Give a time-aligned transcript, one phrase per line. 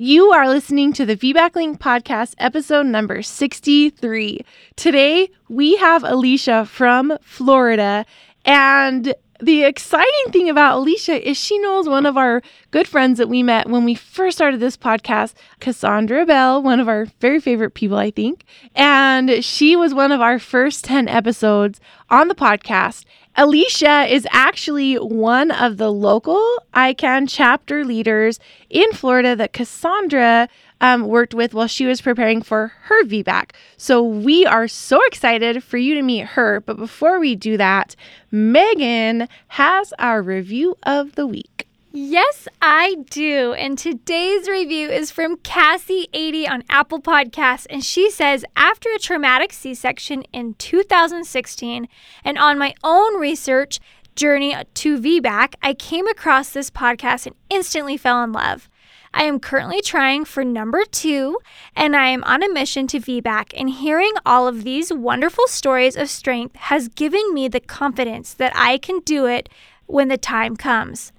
[0.00, 4.44] You are listening to the VBAC Link podcast, episode number 63.
[4.76, 8.06] Today, we have Alicea from Florida,
[8.44, 13.28] and the exciting thing about Alicea is she knows one of our good friends that
[13.28, 17.74] we met when we first started this podcast, Cassandra Bell, one of our very favorite
[17.74, 18.44] people, I think.
[18.76, 23.04] And she was one of our first 10 episodes on the podcast.
[23.38, 26.44] Alicea is actually one of the local
[26.74, 30.48] ICAN chapter leaders in Florida that Cassandra
[30.80, 33.50] um, worked with while she was preparing for her VBAC.
[33.76, 36.60] So we are so excited for you to meet her.
[36.62, 37.94] But before we do that,
[38.32, 41.67] Megan has our review of the week.
[41.90, 43.54] Yes, I do.
[43.54, 47.66] And today's review is from Cassie80 on Apple Podcasts.
[47.70, 51.88] And she says, after a traumatic C section in 2016
[52.24, 53.80] and on my own research
[54.14, 58.68] journey to VBAC, I came across this podcast and instantly fell in love.
[59.14, 61.38] I am currently trying for number two,
[61.74, 63.54] and I am on a mission to VBAC.
[63.56, 68.52] And hearing all of these wonderful stories of strength has given me the confidence that
[68.54, 69.48] I can do it
[69.86, 71.12] when the time comes.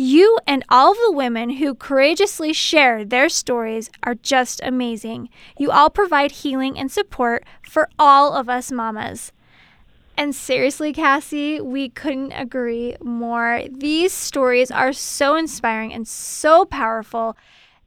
[0.00, 5.28] You and all of the women who courageously share their stories are just amazing.
[5.58, 9.32] You all provide healing and support for all of us mamas.
[10.16, 13.64] And seriously, Cassie, we couldn't agree more.
[13.68, 17.36] These stories are so inspiring and so powerful.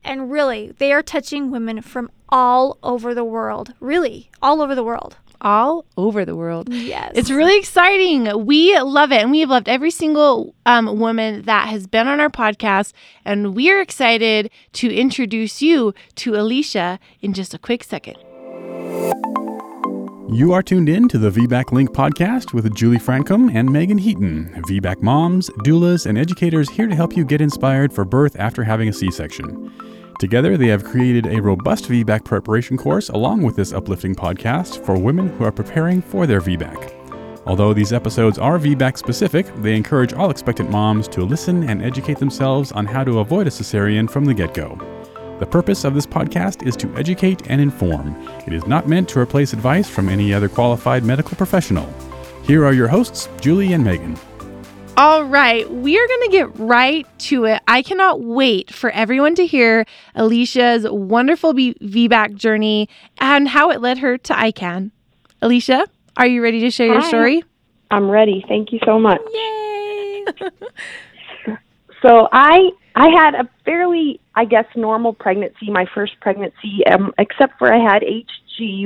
[0.03, 3.73] And really, they are touching women from all over the world.
[3.79, 5.15] Really, all over the world.
[5.41, 6.71] All over the world.
[6.71, 7.13] Yes.
[7.15, 8.45] It's really exciting.
[8.45, 9.21] We love it.
[9.21, 12.93] And we have loved every single um, woman that has been on our podcast.
[13.25, 18.17] And we are excited to introduce you to Alicea in just a quick second.
[20.33, 24.63] You are tuned in to the VBAC Link podcast with Julie Francom and Megan Heaton,
[24.65, 28.87] VBAC moms, doulas, and educators here to help you get inspired for birth after having
[28.87, 29.69] a C section.
[30.21, 34.95] Together, they have created a robust VBAC preparation course along with this uplifting podcast for
[34.95, 37.41] women who are preparing for their VBAC.
[37.47, 42.19] Although these episodes are VBAC specific, they encourage all expectant moms to listen and educate
[42.19, 44.77] themselves on how to avoid a cesarean from the get go.
[45.39, 48.15] The purpose of this podcast is to educate and inform.
[48.45, 51.91] It is not meant to replace advice from any other qualified medical professional.
[52.43, 54.15] Here are your hosts, Julie and Megan.
[54.97, 57.61] All right, we are going to get right to it.
[57.67, 59.85] I cannot wait for everyone to hear
[60.15, 64.91] Alicea's wonderful v- VBAC journey and how it led her to ICAN.
[65.41, 65.85] Alicea,
[66.17, 67.43] are you ready to share your story?
[67.89, 68.43] I'm ready.
[68.47, 69.21] Thank you so much.
[69.33, 70.25] Yay!
[72.01, 77.59] So I I had a fairly I guess normal pregnancy, my first pregnancy, um, except
[77.59, 78.01] for I had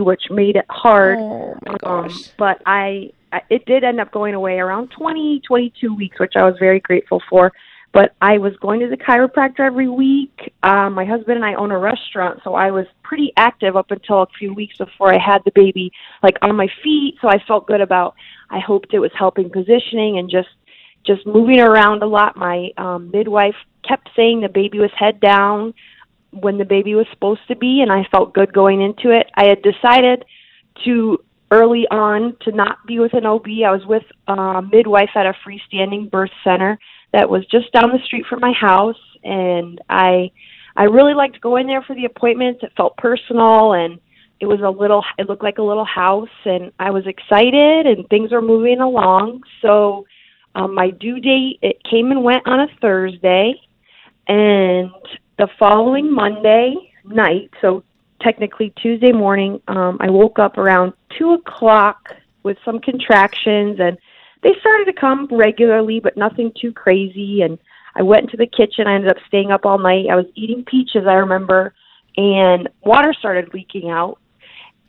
[0.02, 1.18] Which made it hard.
[1.20, 2.30] Oh my Um, gosh.
[2.38, 6.44] but I, I it did end up going away around 20, 22 weeks, which I
[6.44, 7.52] was very grateful for.
[7.94, 10.54] But I was going to the chiropractor every week.
[10.64, 14.24] Um, my husband and I own a restaurant, so I was pretty active up until
[14.24, 17.16] a few weeks before I had the baby, like on my feet.
[17.22, 18.16] So I felt good about.
[18.50, 20.50] I hoped it was helping positioning and just
[21.06, 22.36] just moving around a lot.
[22.36, 23.56] My um, midwife
[23.88, 25.74] kept saying the baby was head down
[26.42, 29.28] when the baby was supposed to be, and I felt good going into it.
[29.36, 30.26] I had decided
[30.86, 31.20] to
[31.52, 33.46] early on to not be with an OB.
[33.66, 36.78] I was with a midwife at a freestanding birth center
[37.14, 40.32] that was just down the street from my house, and I
[40.76, 42.62] I really liked going there for the appointments.
[42.64, 44.00] It felt personal and
[44.40, 48.08] it was a little it looked like a little house and I was excited and
[48.10, 49.44] things were moving along.
[49.62, 50.06] So
[50.54, 53.56] um, my due date it came and went on a Thursday
[54.28, 54.92] and
[55.38, 57.84] the following Monday night, so
[58.22, 63.98] technically Tuesday morning, um, I woke up around two o'clock with some contractions, and
[64.44, 67.42] they started to come regularly, but nothing too crazy.
[67.42, 67.58] And
[67.96, 68.88] I went into the kitchen.
[68.88, 70.06] I ended up staying up all night.
[70.12, 71.74] I was eating peaches, I remember,
[72.18, 74.20] and water started leaking out.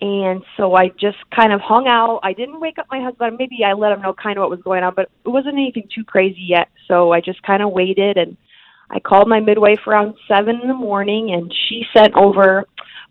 [0.01, 2.21] And so I just kind of hung out.
[2.23, 3.37] I didn't wake up my husband.
[3.39, 5.89] Maybe I let him know kind of what was going on, but it wasn't anything
[5.93, 6.69] too crazy yet.
[6.87, 8.37] So I just kind of waited and
[8.91, 12.65] I called my midwife around seven in the morning, and she sent over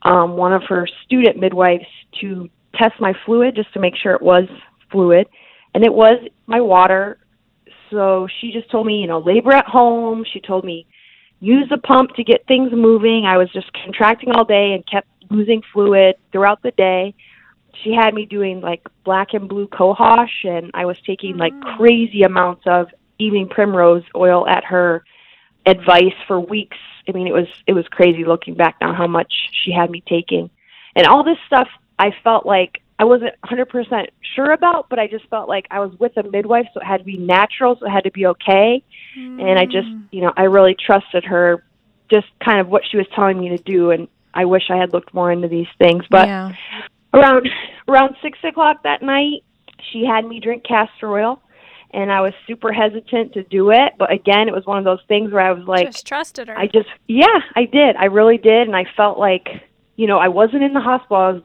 [0.03, 1.85] um, one of her student midwives
[2.21, 4.47] to test my fluid just to make sure it was
[4.91, 5.27] fluid,
[5.73, 7.17] and it was my water.
[7.91, 10.25] So she just told me, you know, labor at home.
[10.31, 10.87] She told me
[11.39, 13.25] use the pump to get things moving.
[13.25, 17.13] I was just contracting all day and kept losing fluid throughout the day.
[17.83, 22.23] She had me doing like black and blue cohosh, and I was taking like crazy
[22.23, 22.87] amounts of
[23.19, 25.03] evening primrose oil at her
[25.65, 26.77] advice for weeks.
[27.07, 30.03] I mean, it was it was crazy looking back now how much she had me
[30.07, 30.49] taking,
[30.95, 31.67] and all this stuff.
[31.97, 35.97] I felt like I wasn't 100% sure about, but I just felt like I was
[35.99, 38.83] with a midwife, so it had to be natural, so it had to be okay.
[39.15, 40.03] And I just, mm.
[40.11, 41.63] you know, I really trusted her
[42.11, 43.91] just kind of what she was telling me to do.
[43.91, 46.03] And I wish I had looked more into these things.
[46.09, 46.53] But yeah.
[47.13, 47.49] around
[47.87, 49.43] around six o'clock that night,
[49.91, 51.41] she had me drink castor oil,
[51.91, 53.93] and I was super hesitant to do it.
[53.97, 56.57] But again, it was one of those things where I was like, Just trusted her.
[56.57, 57.95] I just, yeah, I did.
[57.95, 59.47] I really did, and I felt like,
[59.95, 61.17] you know, I wasn't in the hospital.
[61.17, 61.43] I was,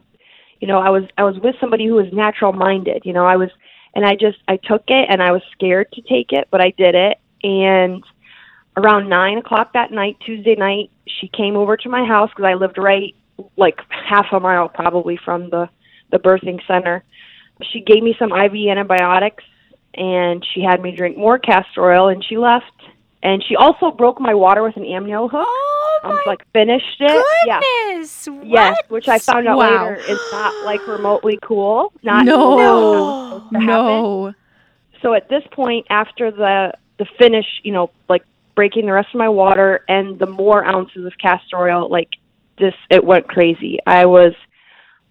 [0.61, 3.03] you know, I was, I was with somebody who was natural minded.
[3.05, 3.51] You know, I was,
[3.95, 6.73] and I just, I took it, and I was scared to take it, but I
[6.77, 7.19] did it.
[7.43, 8.05] And
[8.77, 10.91] around nine o'clock that night, Tuesday night,
[11.21, 13.15] she came over to my house because I lived right,
[13.57, 15.69] like half a mile probably from the
[16.11, 17.05] the birthing center.
[17.73, 19.45] She gave me some IV antibiotics
[19.95, 22.65] and she had me drink more castor oil and she left.
[23.23, 25.45] And she also broke my water with an amnio hook.
[25.47, 27.09] oh Um, my like finished it.
[27.09, 27.47] Goodness.
[27.47, 27.61] Yeah.
[27.61, 28.29] goodness!
[28.51, 29.89] Yes, which I found out Wow.
[29.91, 31.93] later is not like remotely cool.
[32.03, 32.57] Not No.
[32.57, 33.43] No.
[33.51, 34.35] No.
[35.03, 38.23] So at this point, after the the finish, you know, like
[38.55, 42.09] breaking the rest of my water and the more ounces of castor oil, like
[42.59, 43.79] this, it went crazy.
[43.87, 44.33] I was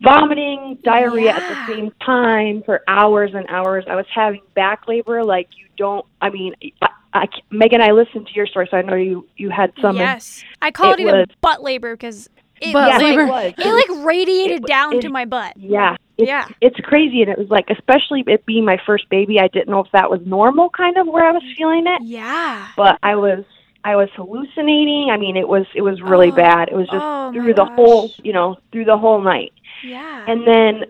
[0.01, 3.86] vomiting, diarrhea at the same time for hours and hours.
[3.90, 6.06] I was having back labor like you don't.
[6.22, 9.50] I mean, I, I, Megan, I listened to your story, so I know you you
[9.50, 9.96] had some.
[9.98, 12.30] Yes, I called it, it even was- butt labor because
[12.62, 13.22] it, Butt was labor.
[13.22, 13.30] it.
[13.30, 15.56] Like, it like radiated It- down to my butt.
[15.57, 15.96] Yeah.
[16.18, 16.46] It's, Yeah.
[16.60, 17.22] It's crazy.
[17.22, 20.12] And it was like, especially it being my first baby, I didn't know if that
[20.12, 22.01] was normal kind of where I was feeling it.
[22.04, 22.68] Yeah.
[22.75, 23.46] But I was,
[23.83, 25.09] I was hallucinating.
[25.11, 26.35] I mean, it was, it was really Oh.
[26.35, 26.69] bad.
[26.69, 29.53] It was just Oh, through the whole, you know, through the whole night.
[29.83, 30.25] Yeah.
[30.27, 30.85] And then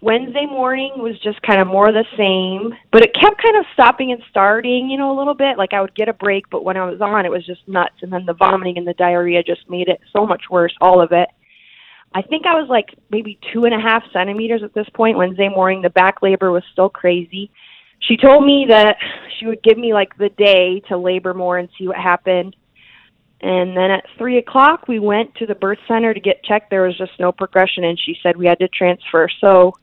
[0.00, 4.12] Wednesday morning was just kind of more the same, but it kept kind of stopping
[4.12, 5.58] and starting, you know, a little bit.
[5.58, 7.96] Like I would get a break, but when I was on, it was just nuts.
[8.02, 11.10] And then the vomiting and the diarrhea just made it so much worse, all of
[11.10, 11.28] it.
[12.14, 15.18] I think I was like maybe two and a half centimeters at this point.
[15.18, 17.50] Wednesday morning, the back labor was still crazy.
[18.00, 18.96] She told me that
[19.38, 22.56] she would give me like the day to labor more and see what happened.
[23.40, 26.70] And then at three o'clock, we went to the birth center to get checked.
[26.70, 29.28] There was just no progression, and she said we had to transfer.
[29.40, 29.74] So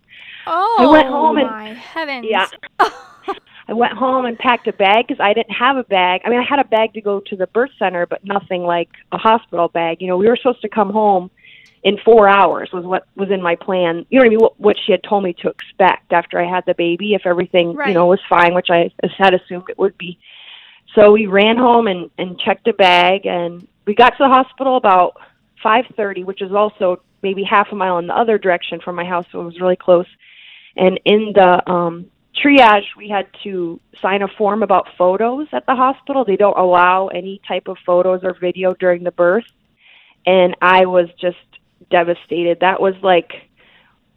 [0.48, 2.26] oh, I went home and- my heavens.
[2.30, 2.48] Yeah.
[3.68, 6.22] I went home and packed a bag because I didn't have a bag.
[6.24, 8.90] I mean, I had a bag to go to the birth center, but nothing like
[9.12, 10.02] a hospital bag.
[10.02, 11.32] You know, we were supposed to come home
[11.84, 14.06] in four hours was what was in my plan.
[14.10, 14.40] You know what I mean?
[14.40, 17.76] What, what she had told me to expect after I had the baby, if everything
[17.76, 17.90] Right.
[17.90, 20.18] you know was fine, which I had assumed it would be.
[20.96, 24.78] So we ran home and and checked a bag, and we got to the hospital
[24.78, 25.18] about
[25.62, 29.06] five thirty, which is also maybe half a mile in the other direction from my
[29.06, 30.08] house, so it was really close.
[30.76, 32.06] And in the um
[32.44, 36.26] triage, we had to sign a form about photos at the hospital.
[36.26, 39.46] They don't allow any type of photos or video during the birth.
[40.26, 41.38] And I was just
[41.90, 42.60] devastated.
[42.62, 43.32] That was like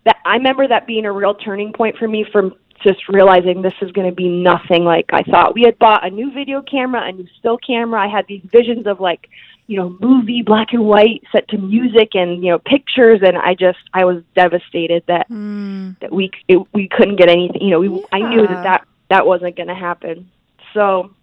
[0.04, 3.74] that I remember that being a real turning point for me from just realizing this
[3.82, 5.54] is going to be nothing like I thought.
[5.54, 8.00] We had bought a new video camera, a new still camera.
[8.00, 9.28] I had these visions of like,
[9.66, 13.54] you know, movie black and white set to music and, you know, pictures and I
[13.54, 15.98] just I was devastated that Mm.
[16.00, 17.60] that we it, we couldn't get anything.
[17.60, 20.30] You know, we I knew that that that wasn't going to happen.
[20.74, 21.14] So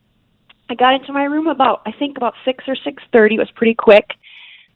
[0.70, 3.36] I got into my room about I think about six or six thirty.
[3.36, 4.06] It was pretty quick.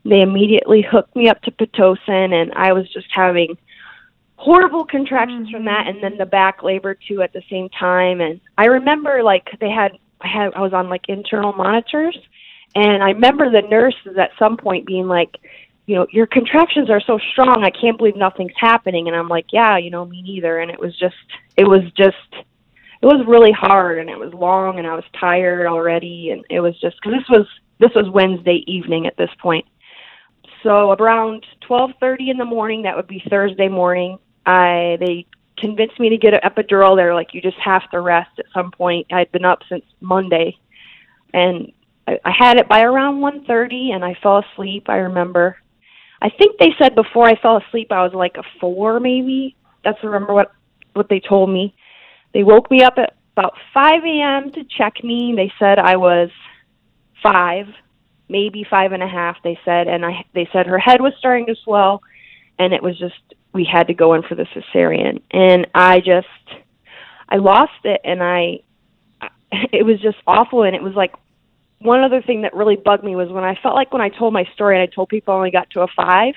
[0.05, 3.57] They immediately hooked me up to pitocin, and I was just having
[4.35, 8.21] horrible contractions from that, and then the back labor too at the same time.
[8.21, 12.17] And I remember like they had I had I was on like internal monitors,
[12.75, 15.37] and I remember the nurses at some point being like,
[15.85, 17.63] you know, your contractions are so strong.
[17.63, 19.07] I can't believe nothing's happening.
[19.07, 20.59] And I'm like, yeah, you know, me neither.
[20.59, 21.15] And it was just,
[21.57, 22.15] it was just,
[23.01, 26.59] it was really hard, and it was long, and I was tired already, and it
[26.59, 27.47] was just because this was
[27.79, 29.65] this was Wednesday evening at this point.
[30.63, 34.17] So around 12:30 in the morning, that would be Thursday morning.
[34.45, 35.25] I they
[35.57, 36.95] convinced me to get an epidural.
[36.95, 39.07] They're like, you just have to rest at some point.
[39.11, 40.57] I'd been up since Monday,
[41.33, 41.71] and
[42.07, 44.89] I, I had it by around 1:30, and I fell asleep.
[44.89, 45.57] I remember.
[46.21, 49.55] I think they said before I fell asleep I was like a four, maybe.
[49.83, 50.51] That's remember what
[50.93, 51.73] what they told me.
[52.33, 54.51] They woke me up at about 5 a.m.
[54.51, 55.33] to check me.
[55.35, 56.29] They said I was
[57.23, 57.67] five,
[58.29, 59.37] maybe five and a half.
[59.43, 62.01] They said, and I they said her head was starting to swell,
[62.57, 63.15] and it was just
[63.53, 65.21] we had to go in for the cesarean.
[65.31, 66.27] And I just
[67.27, 68.59] I lost it, and I
[69.51, 70.63] it was just awful.
[70.63, 71.13] And it was like
[71.79, 74.33] one other thing that really bugged me was when I felt like when I told
[74.33, 76.35] my story and I told people I only got to a five,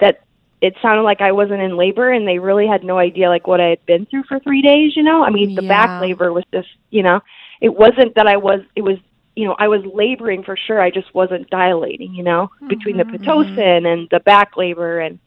[0.00, 0.20] that
[0.60, 3.60] it sounded like I wasn't in labor and they really had no idea like what
[3.60, 5.24] I had been through for three days, you know?
[5.24, 5.68] I mean the Yeah.
[5.68, 7.20] back labor was just you know,
[7.60, 8.98] it wasn't that I was it was
[9.36, 10.80] you know, I was laboring for sure.
[10.80, 13.16] I just wasn't dilating, you know, between the Mhm.
[13.24, 15.18] Pitocin and the back labor and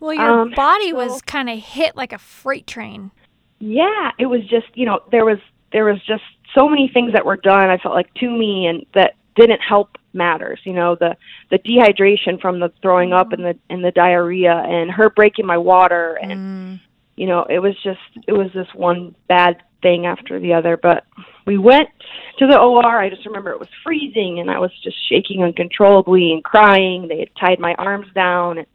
[0.00, 3.10] Well, your Um, body so- was kind of hit like a freight train.
[3.58, 5.38] yeah, it was just you know there was
[5.72, 7.68] there was just so many things that were done.
[7.70, 10.58] I felt like to me and that didn't help matters.
[10.64, 11.16] You know, the
[11.50, 15.58] the dehydration from the throwing up and the and the diarrhea and her breaking my
[15.58, 16.80] water and Mm.
[17.16, 20.76] you know, it was just it was this one bad thing after the other.
[20.76, 21.04] But
[21.46, 21.88] we went
[22.38, 23.00] to the OR.
[23.00, 27.08] I just remember it was freezing and I was just shaking uncontrollably and crying.
[27.08, 28.66] They had tied my arms down and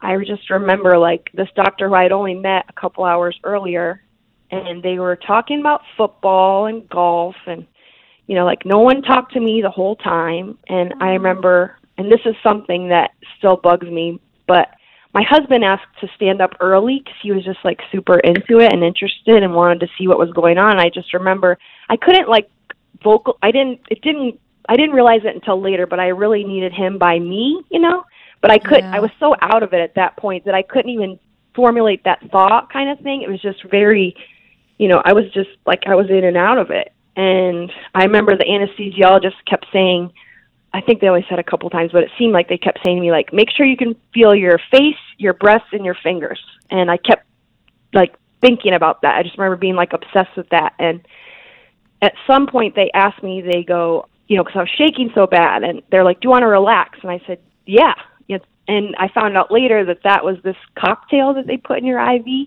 [0.00, 4.02] I just remember like this doctor who I had only met a couple hours earlier
[4.50, 7.66] and they were talking about football and golf and
[8.26, 11.24] you know, like no one talked to me the whole time and I mm-hmm.
[11.24, 14.68] remember and this is something that still bugs me, but
[15.12, 18.72] my husband asked to stand up early because he was just like super into it
[18.72, 20.78] and interested and wanted to see what was going on.
[20.78, 22.48] I just remember I couldn't like
[23.02, 23.38] vocal.
[23.42, 23.80] I didn't.
[23.90, 24.38] It didn't.
[24.68, 28.04] I didn't realize it until later, but I really needed him by me, you know.
[28.40, 28.80] But I could.
[28.80, 28.94] Yeah.
[28.94, 31.18] I was so out of it at that point that I couldn't even
[31.54, 33.22] formulate that thought kind of thing.
[33.22, 34.14] It was just very,
[34.78, 36.92] you know, I was just like I was in and out of it.
[37.16, 40.12] And I remember the anesthesiologist kept saying,
[40.72, 42.96] I think they only said a couple times, but it seemed like they kept saying
[42.96, 46.40] to me, like, make sure you can feel your face, your breasts, and your fingers.
[46.70, 47.26] And I kept
[47.92, 49.16] like thinking about that.
[49.16, 50.74] I just remember being like obsessed with that.
[50.78, 51.00] And
[52.00, 55.26] at some point, they asked me, they go, you know, because I was shaking so
[55.26, 56.98] bad, and they're like, do you want to relax?
[57.02, 57.94] And I said, yeah.
[58.68, 61.98] And I found out later that that was this cocktail that they put in your
[61.98, 62.46] IV,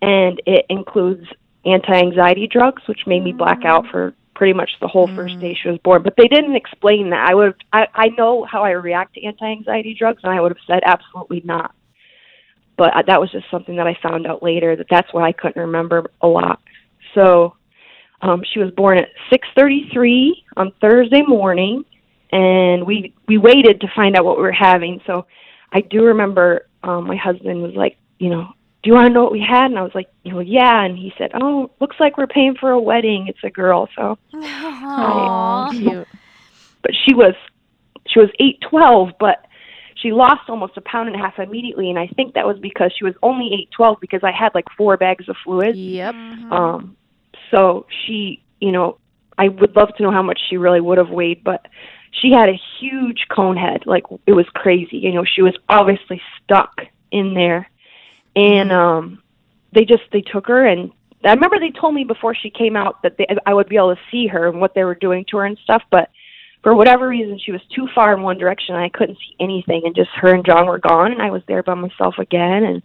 [0.00, 1.26] and it includes
[1.64, 3.90] anti-anxiety drugs, which made me black out mm.
[3.90, 6.02] for pretty much the whole first day she was born.
[6.02, 7.28] But they didn't explain that.
[7.28, 10.64] I would I, I know how I react to anti-anxiety drugs, and I would have
[10.66, 11.74] said absolutely not.
[12.78, 15.32] But uh, that was just something that I found out later that that's why I
[15.32, 16.62] couldn't remember a lot.
[17.14, 17.54] So
[18.22, 21.84] um, she was born at 6:33 on Thursday morning,
[22.32, 25.02] and we we waited to find out what we were having.
[25.06, 25.26] So
[25.70, 28.48] I do remember um, my husband was like, you know,
[28.82, 29.66] do you want to know what we had?
[29.66, 30.84] And I was like, you know, yeah.
[30.84, 33.26] And he said, oh, looks like we're paying for a wedding.
[33.28, 33.88] It's a girl.
[33.94, 35.70] So, Aw.
[35.72, 36.08] Cute.
[36.82, 37.34] but she was
[38.06, 39.46] she was eight twelve, but
[39.96, 42.92] she lost almost a pound and a half immediately, and I think that was because
[42.96, 45.76] she was only eight twelve because I had like four bags of fluid.
[45.76, 46.14] Yep.
[46.14, 46.96] Um,
[47.50, 48.98] so she, you know,
[49.36, 51.66] I would love to know how much she really would have weighed, but
[52.12, 53.84] she had a huge cone head.
[53.86, 54.96] Like it was crazy.
[54.98, 57.69] You know, she was obviously stuck in there.
[58.36, 59.22] And um
[59.72, 60.90] they just they took her and
[61.22, 63.94] I remember they told me before she came out that they, I would be able
[63.94, 66.08] to see her and what they were doing to her and stuff, but
[66.62, 69.82] for whatever reason she was too far in one direction and I couldn't see anything
[69.84, 72.64] and just her and John were gone and I was there by myself again.
[72.64, 72.82] And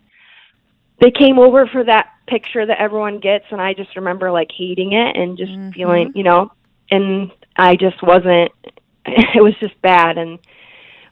[0.99, 4.93] they came over for that picture that everyone gets and I just remember like hating
[4.93, 5.73] it and just Mhm.
[5.73, 6.51] feeling, you know,
[6.91, 8.51] and I just wasn't
[9.05, 10.17] it was just bad.
[10.17, 10.39] And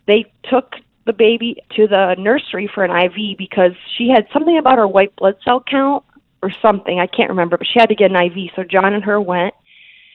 [0.08, 4.77] they took the baby to the nursery for an IV because she had something about
[4.77, 6.03] her white blood cell count
[6.41, 7.00] or something.
[7.00, 8.51] I can't remember, but she had to get an IV.
[8.55, 9.53] So John and her went,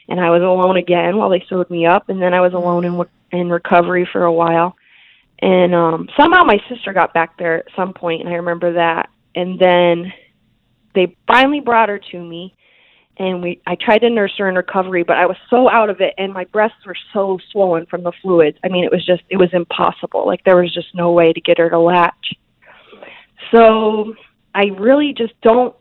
[0.09, 2.85] and I was alone again while they sewed me up, and then I was alone
[2.85, 4.75] in in recovery for a while.
[5.41, 9.11] And um somehow my sister got back there at some point, and I remember that.
[9.35, 10.13] And then
[10.95, 12.55] they finally brought her to me,
[13.19, 16.01] and we I tried to nurse her in recovery, but I was so out of
[16.01, 18.59] it, and my breasts were so swollen from the fluids.
[18.65, 20.27] I mean, it was just it was impossible.
[20.27, 22.35] Like there was just no way to get her to latch.
[23.53, 24.15] So
[24.55, 25.75] I really just don't.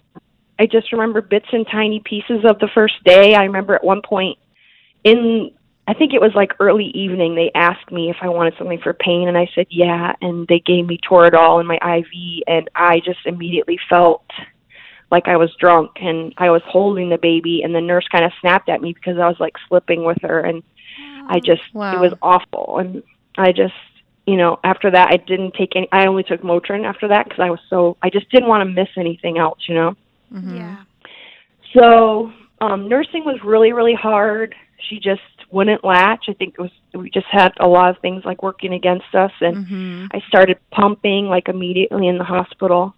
[0.59, 3.35] I just remember bits and tiny pieces of the first day.
[3.35, 4.39] I remember at one point
[5.03, 5.51] in
[5.87, 8.93] I think it was like early evening they asked me if I wanted something for
[8.93, 12.99] pain and I said yeah and they gave me Toradol in my IV and I
[12.99, 14.25] just immediately felt
[15.11, 18.31] like I was drunk and I was holding the baby and the nurse kind of
[18.41, 20.63] snapped at me because I was like slipping with her and
[21.29, 21.93] I just Wow.
[21.93, 23.03] it was awful and
[23.37, 23.73] I just
[24.25, 27.39] you know after that I didn't take any I only took Motrin after that because
[27.39, 29.95] I was so I just didn't want to miss anything else you know
[30.33, 30.57] Mhm.
[30.57, 30.75] Yeah.
[31.73, 34.55] so um, nursing was really, really hard.
[34.89, 35.21] She just
[35.51, 36.25] wouldn't latch.
[36.27, 39.31] I think it was we just had a lot of things like working against us,
[39.41, 40.07] and Mhm.
[40.11, 42.95] I started pumping like immediately in the hospital.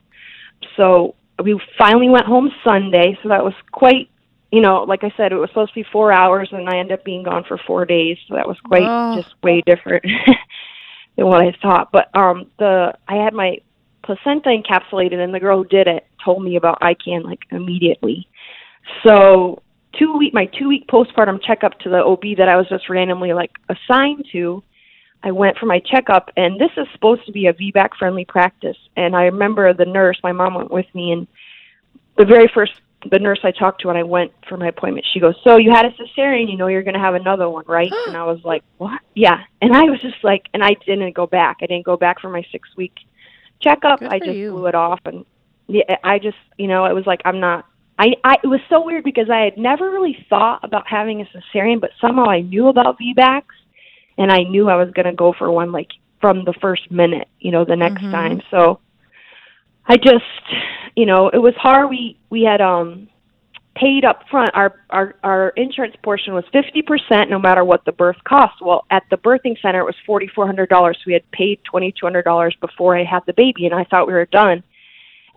[0.76, 3.18] So we finally went home Sunday.
[3.24, 4.10] So that was quite,
[4.52, 7.00] you know, like I said, it was supposed to be four hours, and I ended
[7.00, 8.18] up being gone for four days.
[8.28, 9.16] So that was quite Oh.
[9.16, 10.04] just way different
[11.16, 11.92] than what I thought.
[11.92, 13.58] But um, the I had my
[14.04, 18.28] placenta encapsulated, and the girl who did it told me about ICAN like immediately.
[19.06, 19.62] So
[19.98, 23.34] two week my two week postpartum checkup to the OB that I was just randomly
[23.34, 24.64] like assigned to.
[25.22, 28.78] I went for my checkup, and this is supposed to be a VBAC friendly practice.
[28.96, 31.28] And I remember the nurse, my mom went with me, and
[32.18, 32.74] the very first
[33.10, 35.72] the nurse I talked to when I went for my appointment, she goes, "So you
[35.72, 38.44] had a cesarean, you know you're going to have another one, right?" and I was
[38.44, 41.58] like, "What?" Yeah, and I was just like, and I didn't go back.
[41.62, 42.94] I didn't go back for my six week
[43.62, 44.02] checkup.
[44.02, 44.52] I just you.
[44.52, 45.26] blew it off, and
[45.68, 47.66] yeah, I just, you know, it was like I'm not.
[47.98, 51.26] I, I it was so weird because I had never really thought about having a
[51.26, 53.44] cesarean, but somehow I knew about VBACs,
[54.20, 55.90] and I knew I was going to go for one like
[56.22, 58.12] from the first minute, you know, the next Mhm.
[58.12, 58.42] time.
[58.52, 58.80] So
[59.88, 60.26] I just,
[60.96, 61.90] you know, it was hard.
[61.90, 63.08] We we had um
[63.76, 64.52] paid up front.
[64.54, 68.62] Our our our insurance portion was fifty percent, no matter what the birth cost.
[68.62, 71.00] Well, at the birthing center, it was forty four hundred dollars.
[71.08, 74.06] We had paid twenty two hundred dollars before I had the baby, and I thought
[74.08, 74.62] we were done.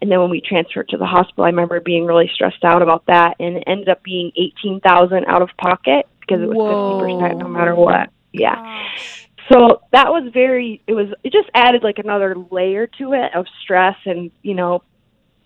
[0.00, 3.06] And then when we transferred to the hospital, I remember being really stressed out about
[3.06, 6.94] that, and it ended up being eighteen thousand out of pocket because it was fifty
[6.98, 8.10] percent, no matter what.
[8.32, 8.88] Yeah.
[9.50, 13.46] So that was very it was it just added like another layer to it of
[13.62, 14.82] stress and you know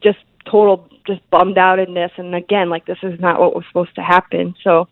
[0.02, 2.10] just total just bummed outedness.
[2.16, 4.54] And again like this is not what was supposed to happen.
[4.62, 4.88] So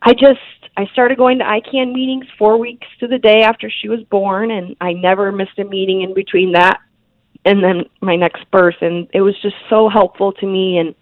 [0.00, 0.38] i just
[0.76, 4.52] i started going to ICAN meetings four weeks to the day after she was born
[4.52, 6.78] and i never missed a meeting in between that
[7.44, 8.76] and then my next birth.
[8.80, 10.78] And it was just so helpful to me.
[10.78, 10.94] And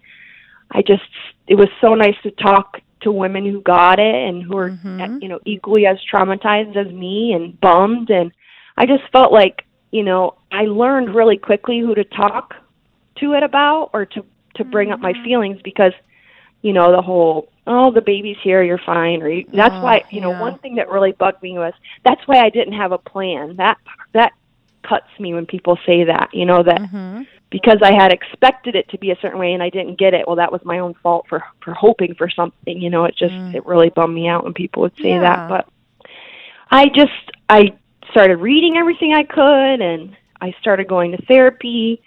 [0.71, 1.03] i just
[1.47, 5.21] it was so nice to talk to women who got it and who are Mhm.
[5.21, 8.31] you know equally as traumatized as me and bummed and
[8.77, 12.55] i just felt like you know i learned really quickly who to talk
[13.19, 14.23] to it about or to
[14.55, 15.93] to bring up my feelings because
[16.63, 20.03] you know the whole oh the baby's here you're fine or you, that's Oh, why
[20.09, 20.39] you know yeah.
[20.39, 21.73] one thing that really bugged me was
[22.03, 23.77] that's why i didn't have a plan that
[24.13, 24.33] that
[24.83, 27.27] cuts me when people say that you know that Mhm.
[27.49, 30.25] Because I had expected it to be a certain way and I didn't get it.
[30.27, 32.81] Well, that was my own fault for for hoping for something.
[32.81, 33.55] You know, it just Mm.
[33.55, 35.19] it really bummed me out when people would say Yeah.
[35.21, 35.49] that.
[35.49, 35.67] But
[36.71, 37.73] I just I
[38.11, 42.01] started reading everything I could and I started going to therapy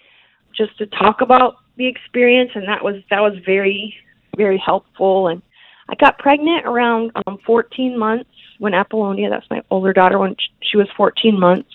[0.55, 3.95] just to talk about the experience and that was that was very
[4.37, 5.41] very helpful and
[5.89, 8.29] I got pregnant around um 14 months
[8.59, 11.69] when Apollonia, that's my older daughter when she was 14 months.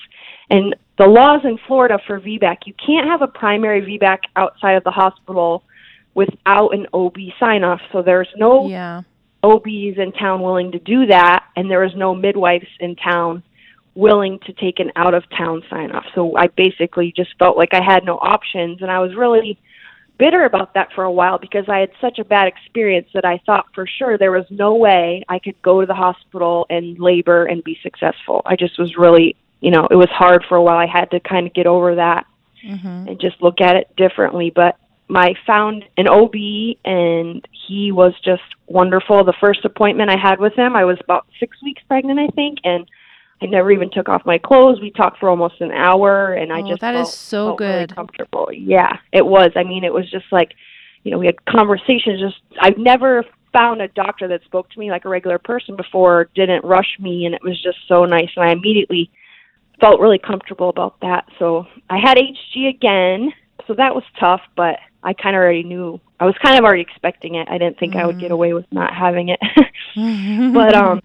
[0.51, 4.85] And the laws in Florida for VBAC, you can't have a primary VBAC outside of
[4.85, 5.63] the hospital
[6.15, 7.81] without an OB sign off.
[7.93, 9.03] So there's no Yeah.
[9.43, 13.43] OBs in town willing to do that, and there is no midwives in town
[13.95, 16.05] willing to take an out of town sign off.
[16.15, 19.59] So I basically just felt like I had no options, and I was really
[20.19, 23.39] bitter about that for a while because I had such a bad experience that I
[23.45, 27.45] thought for sure there was no way I could go to the hospital and labor
[27.45, 28.41] and be successful.
[28.47, 30.77] I just was really, you know, it was hard for a while.
[30.77, 32.27] I had to kind of get over that
[32.65, 33.09] Mhm.
[33.09, 34.51] and just look at it differently.
[34.51, 34.77] But
[35.15, 39.23] I found an OB and he was just wonderful.
[39.25, 42.59] The first appointment I had with him, I was about six weeks pregnant, I think,
[42.65, 42.87] and
[43.41, 44.81] I never even took off my clothes.
[44.81, 47.61] We talked for almost an hour, and I Oh, just that is felt, so felt
[47.61, 47.95] really good.
[47.95, 48.49] comfortable.
[48.53, 49.53] Yeah, it was.
[49.57, 50.55] I mean, it was just like,
[51.05, 52.19] you know, we had conversations.
[52.21, 56.29] Just I've never found a doctor that spoke to me like a regular person before,
[56.35, 58.31] didn't rush me, and it was just so nice.
[58.37, 59.11] And I immediately
[59.81, 61.27] felt really comfortable about that.
[61.39, 63.33] So I had HG again,
[63.67, 66.01] so that was tough, but I kind of already knew.
[66.19, 67.49] I was kind of already expecting it.
[67.51, 69.41] I didn't think I would get away with not having it.
[70.55, 71.03] but um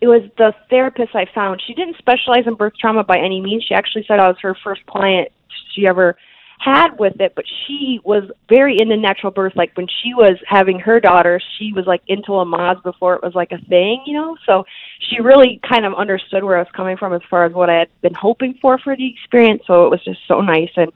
[0.00, 1.60] it was the therapist I found.
[1.66, 3.64] She didn't specialize in birth trauma by any means.
[3.64, 5.30] She actually said I was her first client
[5.72, 6.16] she ever
[6.58, 9.54] had with it, but she was very into natural birth.
[9.56, 13.34] Like when she was having her daughter, she was like into Lamaze before it was
[13.34, 14.36] like a thing, you know?
[14.44, 14.64] So
[14.98, 17.78] she really kind of understood where I was coming from as far as what I
[17.78, 19.62] had been hoping for for the experience.
[19.66, 20.70] So it was just so nice.
[20.76, 20.92] And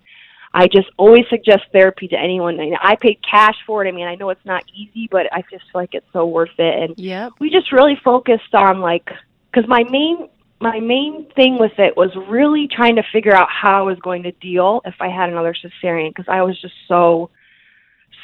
[0.54, 2.60] I just always suggest therapy to anyone.
[2.60, 3.88] I, I paid cash for it.
[3.88, 6.58] I mean, I know it's not easy, but I just feel like it's so worth
[6.58, 6.82] it.
[6.82, 7.32] And Yep.
[7.38, 9.10] we just really focused on like
[9.50, 10.28] because my main
[10.62, 14.22] my main thing with it was really trying to figure out how I was going
[14.22, 17.30] to deal if I had another cesarean because I was just so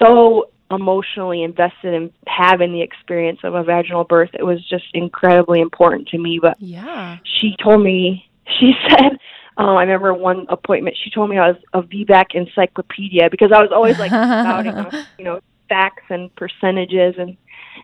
[0.01, 4.31] so emotionally invested in having the experience of a vaginal birth.
[4.35, 6.39] It was just incredibly important to me.
[6.41, 7.19] But Yeah.
[7.25, 9.19] she told me she said
[9.57, 13.61] um, I remember one appointment she told me I was a VBAC encyclopedia because I
[13.61, 17.37] was always like spouting off, you know facts and percentages and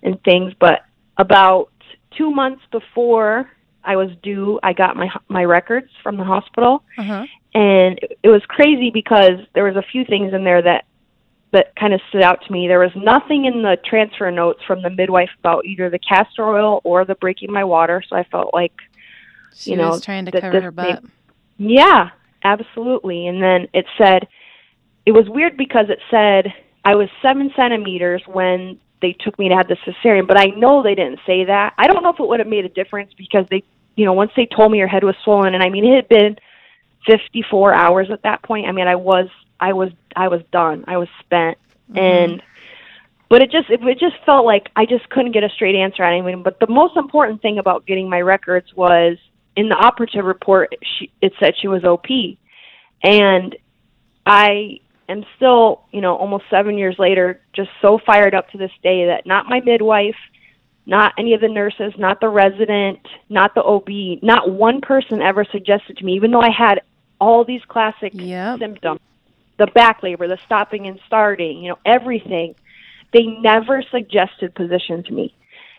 [0.05, 0.83] and things but
[1.19, 1.71] about
[2.17, 3.51] 2 months before
[3.85, 7.27] I was due I got my my records from the hospital Uh-huh.
[7.55, 10.85] and it, was crazy because there was a few things in there that
[11.53, 12.66] that kind of stood out to me.
[12.66, 16.81] There was nothing in the transfer notes from the midwife about either the castor oil
[16.83, 18.73] or the breaking my water, so I felt like
[19.55, 21.05] She You know, was trying to cover her butt.
[21.59, 22.11] yeah,
[22.42, 23.29] absolutely.
[23.29, 24.27] And then it said,
[25.07, 26.53] it was weird because it said
[26.85, 30.83] I was seven centimeters when they took me to have the cesarean, but I know
[30.83, 31.75] they didn't say that.
[31.79, 33.62] I don't know if it would have made a difference because they,
[33.96, 36.09] you know, once they told me your head was swollen, and I mean, it had
[36.09, 36.37] been
[37.07, 38.66] 54 hours at that point.
[38.66, 39.28] I mean, I was,
[39.61, 40.85] I was, I was done.
[40.87, 41.59] I was spent.
[41.90, 41.98] Mm-hmm.
[41.98, 42.42] And,
[43.28, 46.02] but it just, it, it just felt like I just couldn't get a straight answer
[46.02, 46.42] on anything.
[46.42, 49.18] But the most important thing about getting my records was
[49.57, 52.07] in the operative report, she, it said she was OP.
[53.02, 53.57] And
[54.26, 58.72] I am still, you know, almost seven years later, just so fired up to this
[58.83, 60.16] day that not my midwife,
[60.87, 65.44] not any of the nurses, not the resident, not the OB, not one person ever
[65.51, 66.83] suggested to me, even though I had
[67.20, 68.59] all these classic Yep.
[68.59, 69.01] symptoms
[69.59, 72.55] the back labor, the stopping and starting, you know, everything.
[73.12, 75.35] They never suggested position to me.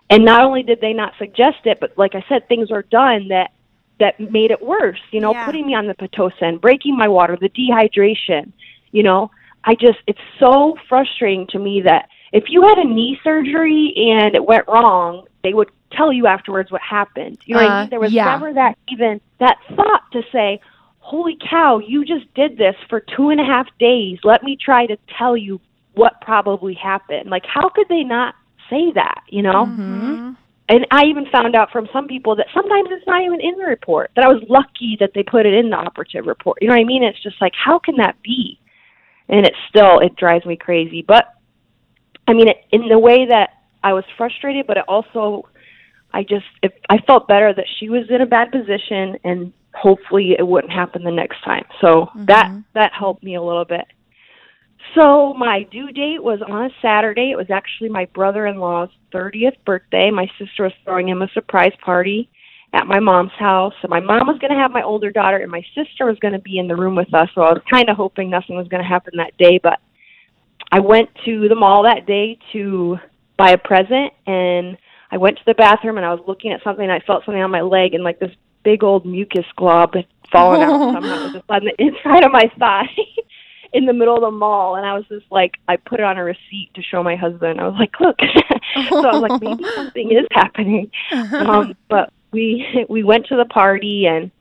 [0.09, 3.27] And not only did they not suggest it, but like I said, things were done
[3.29, 3.51] that
[3.99, 5.45] that made it worse, you know, Yeah.
[5.45, 8.51] putting me on the Pitocin, breaking my water, the dehydration,
[8.91, 9.31] you know.
[9.63, 14.35] I just it's so frustrating to me that if you had a knee surgery and
[14.35, 17.37] it went wrong, they would tell you afterwards what happened.
[17.45, 17.89] You know what I Uh, mean?
[17.89, 18.25] There was yeah.
[18.25, 20.59] never that even that thought to say,
[20.99, 24.17] Holy cow, you just did this for two and a half days.
[24.23, 25.61] Let me try to tell you
[25.93, 27.29] what probably happened.
[27.29, 28.33] Like how could they not
[28.69, 29.67] say that, you know?
[29.67, 30.35] Mhm.
[30.67, 33.65] And I even found out from some people that sometimes it's not even in the
[33.65, 34.09] report.
[34.15, 36.57] That I was lucky that they put it in the operative report.
[36.59, 37.03] You know what I mean?
[37.03, 38.59] It's just like how can that be?
[39.29, 41.03] And it's still it drives me crazy.
[41.03, 41.34] But
[42.27, 43.51] I mean, it, in the way that
[43.83, 45.47] I was frustrated, but it also
[46.15, 50.35] I just it, I felt better that she was in a bad position, and hopefully
[50.39, 51.65] it wouldn't happen the next time.
[51.81, 52.25] So mm-hmm.
[52.25, 53.85] that that helped me a little bit.
[54.95, 57.31] So my due date was on a Saturday.
[57.31, 60.09] It was actually my brother-in-law's 30th birthday.
[60.09, 62.29] My sister was throwing him a surprise party
[62.71, 63.73] at my mom's house.
[63.81, 66.33] So my mom was going to have my older daughter, and my sister was going
[66.33, 67.29] to be in the room with us.
[67.35, 69.59] So I was kind of hoping nothing was going to happen that day.
[69.61, 69.79] But
[70.75, 72.97] I went to the mall that day to
[73.37, 74.77] buy a present, and
[75.09, 77.41] I went to the bathroom, and I was looking at something, and I felt something
[77.41, 81.31] on my leg, and like this big old mucus glob had fallen out somehow.
[81.31, 82.89] Just on the inside of my thigh.
[83.73, 86.17] in the middle of the mall and I was just like I put it on
[86.17, 87.59] a receipt to show my husband.
[87.59, 88.15] I was like, "Look."
[88.89, 90.89] so I was like, maybe something is happening.
[91.11, 94.31] Um but we we went to the party and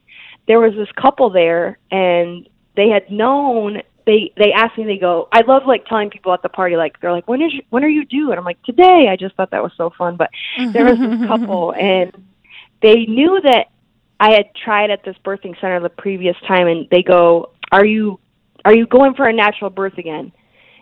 [0.47, 5.29] there was this couple there and they had known they they ask me they go
[5.33, 7.89] I love like telling people at the party like they're like when is when are
[7.89, 8.31] you due?
[8.31, 9.09] And I'm like today.
[9.11, 10.31] I just thought that was so fun but
[10.73, 12.13] there was this couple and
[12.83, 13.69] they knew that
[14.21, 18.21] I had tried at this birthing center the previous time and they go are you
[18.65, 20.33] are you going for a natural birth again?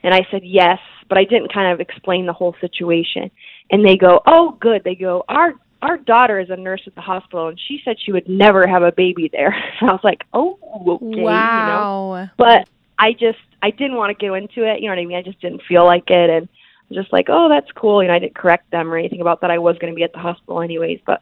[0.03, 3.31] And I said yes but I didn't kind of explain the whole situation.
[3.71, 4.83] And they go oh good.
[4.85, 8.13] They go our our daughter is a nurse at the hospital and she said she
[8.13, 9.55] would never have a baby there.
[9.81, 10.59] And I was like oh
[10.89, 11.23] okay you know?
[11.23, 12.29] Wow.
[12.37, 12.69] but
[13.03, 14.81] I just I didn't want to go into it.
[14.81, 15.17] You know what I mean?
[15.17, 18.01] I just didn't feel like it, and I was just like, oh, that's cool.
[18.01, 19.51] You know, I didn't correct them or anything about that.
[19.51, 21.21] I was going to be at the hospital anyways, but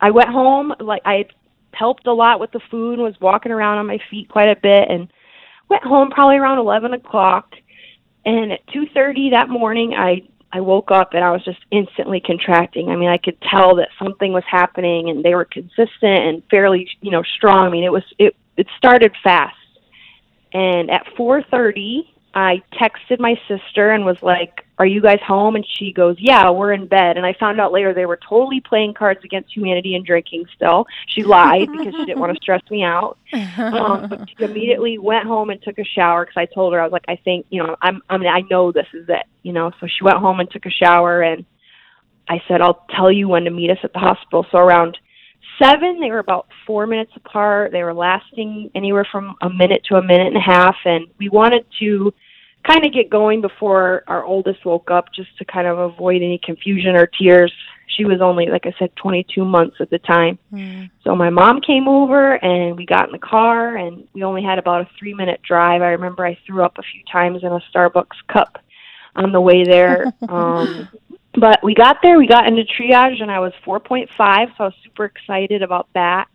[0.00, 0.72] I went home.
[0.80, 1.26] Like I
[1.72, 4.88] helped a lot with the food, was walking around on my feet quite a bit,
[4.88, 5.12] and
[5.68, 7.52] went home probably around eleven o'clock.
[8.24, 12.20] And at two thirty that morning, I I woke up and I was just instantly
[12.20, 12.88] contracting.
[12.88, 16.88] I mean, I could tell that something was happening, and they were consistent and fairly,
[17.02, 17.66] you know, strong.
[17.66, 19.56] I mean, it was it it started fast
[20.56, 25.66] and at 4:30 I texted my sister and was like, "Are you guys home?" And
[25.66, 28.92] she goes, "Yeah, we're in bed." And I found out later they were totally playing
[28.92, 30.86] Cards Against Humanity and drinking still.
[31.06, 33.18] She lied because she didn't want to stress me out.
[33.56, 36.84] Um, but she immediately went home and took a shower because I told her I
[36.84, 39.52] was like, "I think you know, I'm I mean, I know this is it." You
[39.54, 41.44] know, so she went home and took a shower and
[42.28, 44.98] I said, "I'll tell you when to meet us at the hospital." So around
[45.58, 46.00] seven.
[46.00, 47.72] They were about four minutes apart.
[47.72, 51.28] They were lasting anywhere from a minute to a minute and a half, and we
[51.28, 52.12] wanted to
[52.66, 56.38] kind of get going before our oldest woke up, just to kind of avoid any
[56.42, 57.52] confusion or tears.
[57.96, 60.38] She was only, like I said, 22 months at the time.
[61.04, 64.58] So my mom came over and we got in the car and we only had
[64.58, 65.82] about a three minute drive.
[65.82, 68.58] I remember I threw up a few times in a Starbucks cup
[69.14, 70.12] on the way there.
[70.28, 70.88] um,
[71.36, 74.74] but we got there, we got into triage and I was 4.5, so I was
[74.84, 76.28] super excited about that.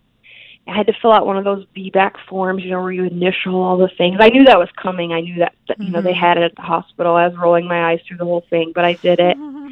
[0.67, 3.55] I had to fill out one of those VBAC forms, you know, where you initial
[3.55, 4.17] all the things.
[4.19, 5.11] I knew that was coming.
[5.11, 6.19] I knew that, that you know, they mm-hmm.
[6.19, 7.15] had it at the hospital.
[7.15, 9.37] I was rolling my eyes through the whole thing, but I did it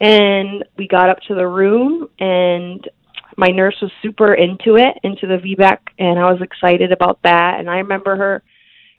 [0.00, 2.88] and we got up to the room and
[3.36, 7.58] my nurse was super into it into the VBAC and I was excited about that
[7.58, 8.42] and I remember her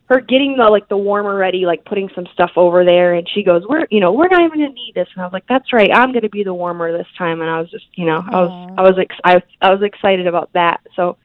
[0.10, 3.44] her getting the like the warmer ready like putting some stuff over there and she
[3.44, 5.08] goes we're you know we're not even going to need this.
[5.14, 7.42] And I was like that's right I'm going to be the warmer this time.
[7.42, 10.26] And I was just you know I was I was ex- I, I was excited
[10.26, 10.82] about that.
[10.96, 11.18] So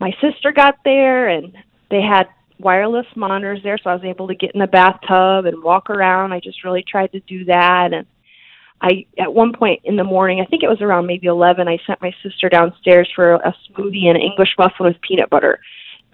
[0.00, 1.54] my sister got there and
[1.90, 2.24] they had
[2.58, 6.32] wireless monitors there so I was able to get in the bathtub and walk around.
[6.32, 8.06] I just really tried to do that and
[8.80, 11.78] I at one point in the morning, I think it was around maybe eleven, I
[11.86, 15.60] sent my sister downstairs for a smoothie and an English muffin with peanut butter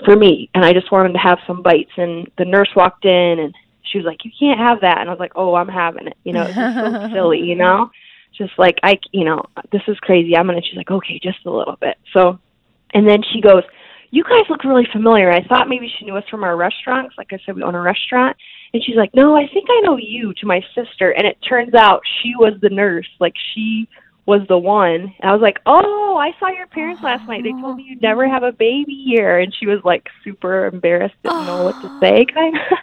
[0.05, 1.91] for me, and I just wanted to have some bites.
[1.97, 3.55] And the nurse walked in and
[3.91, 6.17] she was like, "You can't have that," and I was like, "Oh, I'm having it."
[6.25, 7.91] You know, it's so silly, you know,
[8.37, 10.37] just like I, you know, this is crazy.
[10.37, 10.63] I'm gonna.
[10.63, 12.39] She's like, "Okay, just a little bit." So,
[12.95, 13.63] and then she goes,
[14.11, 17.17] "You guys look really familiar." I thought maybe she knew us from our restaurants.
[17.19, 18.37] Like I said, we own a restaurant.
[18.75, 21.75] And she's like, "No, I think I know you." To my sister, and it turns
[21.75, 23.09] out she was the nurse.
[23.19, 23.89] Like she
[24.29, 25.11] was the one.
[25.21, 27.45] And I was like, "Oh, I saw your parents last night.
[27.45, 31.15] They told me you'd never have a baby here." And she was like super embarrassed,
[31.23, 32.63] didn't know what to say, kind of.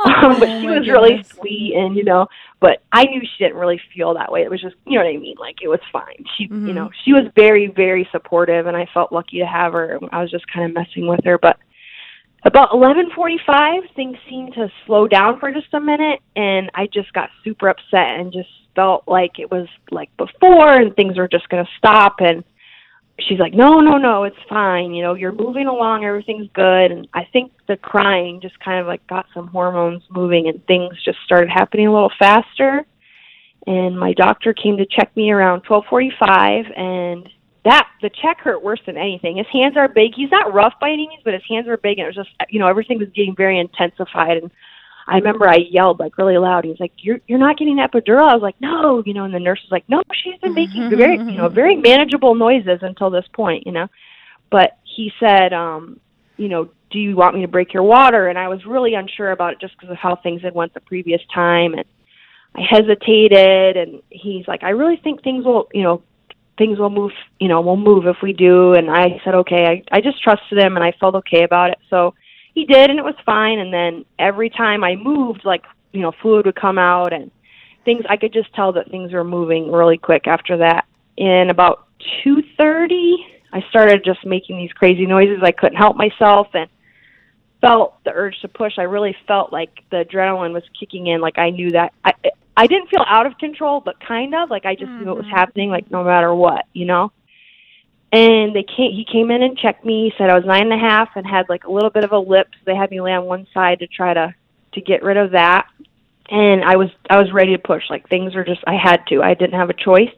[0.24, 2.26] um, but Oh she was really sweet, and you know,
[2.60, 4.40] but I knew she didn't really feel that way.
[4.42, 5.36] It was just, you know what I mean?
[5.38, 6.24] Like it was fine.
[6.36, 6.66] She, Mhm.
[6.66, 9.98] you know, she was very, very supportive, and I felt lucky to have her.
[10.10, 11.58] I was just kind of messing with her, but
[12.44, 17.30] about 11:45 things seemed to slow down for just a minute and I just got
[17.42, 18.48] super upset and just
[18.78, 22.44] felt like it was like before and things were just going to stop and
[23.18, 27.08] she's like no no no it's fine you know you're moving along everything's good and
[27.12, 31.18] I think the crying just kind of like got some hormones moving and things just
[31.24, 32.86] started happening a little faster
[33.66, 37.28] and my doctor came to check me around 12:45 and
[37.64, 39.36] that the check hurt worse than anything.
[39.36, 40.12] His hands are big.
[40.14, 42.30] He's not rough by any means, but his hands were big, and it was just
[42.48, 44.38] you know everything was getting very intensified.
[44.38, 44.50] And
[45.08, 46.64] I remember I yelled like really loud.
[46.64, 49.24] He was like, "You're you're not getting epidural." I was like, "No," you know.
[49.24, 52.80] And the nurse was like, "No, she's been making very you know very manageable noises
[52.82, 53.88] until this point, you know."
[54.50, 55.98] But he said, um,
[56.36, 58.28] you know, do you want me to break your water?
[58.28, 60.80] And I was really unsure about it just because of how things had went the
[60.80, 61.84] previous time, and
[62.54, 63.78] I hesitated.
[63.78, 66.02] And he's like, "I really think things will, you know."
[66.58, 69.96] things will move you know will move if we do and i said okay i
[69.96, 72.12] i just trusted him and i felt okay about it so
[72.58, 76.12] he did and it was fine and then every time i moved like you know
[76.20, 77.30] fluid would come out and
[77.84, 80.84] things i could just tell that things were moving really quick after that
[81.16, 81.86] in about
[82.22, 83.16] two thirty
[83.52, 86.68] i started just making these crazy noises i couldn't help myself and
[87.60, 91.38] felt the urge to push i really felt like the adrenaline was kicking in like
[91.38, 92.12] i knew that i
[92.60, 95.26] I didn't feel out of control, but kind of like I just knew it was
[95.26, 95.30] Mhm.
[95.30, 97.12] happening, like no matter what, you know.
[98.10, 98.92] And they came.
[98.92, 100.04] He came in and checked me.
[100.04, 102.12] He Said I was nine and a half and had like a little bit of
[102.12, 102.48] a lip.
[102.52, 104.34] So they had me lay on one side to try to
[104.72, 105.66] to get rid of that.
[106.30, 107.82] And I was I was ready to push.
[107.90, 109.22] Like things were just I had to.
[109.22, 110.14] I didn't have a choice.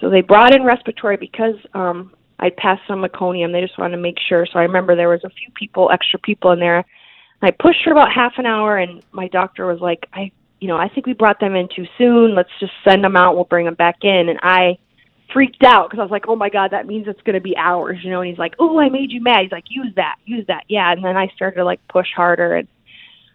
[0.00, 3.52] So they brought in respiratory because um I passed some meconium.
[3.52, 4.46] They just wanted to make sure.
[4.46, 6.84] So I remember there was a few people, extra people in there.
[7.42, 10.76] I pushed for about half an hour, and my doctor was like, "I you know,
[10.76, 12.34] I think we brought them in too soon.
[12.34, 13.34] Let's just send them out.
[13.34, 14.28] We'll bring them back in.
[14.28, 14.78] And I
[15.32, 17.56] freaked out because I was like, oh my God, that means it's going to be
[17.56, 18.20] hours, you know?
[18.20, 19.42] And he's like, oh, I made you mad.
[19.42, 20.64] He's like, use that, use that.
[20.68, 20.90] Yeah.
[20.90, 22.56] And then I started to like push harder.
[22.56, 22.68] And